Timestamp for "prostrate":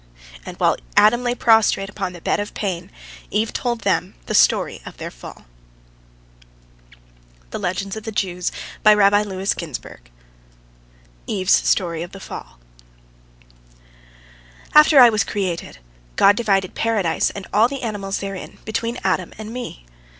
1.35-1.87